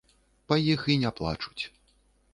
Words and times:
Па 0.51 0.57
іх 0.71 0.87
і 0.93 0.97
не 1.05 1.13
плачуць. 1.19 1.63